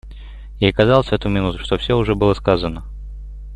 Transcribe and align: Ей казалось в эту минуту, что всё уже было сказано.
Ей 0.59 0.71
казалось 0.73 1.09
в 1.09 1.13
эту 1.13 1.29
минуту, 1.29 1.59
что 1.59 1.77
всё 1.77 1.95
уже 1.95 2.15
было 2.15 2.33
сказано. 2.33 2.83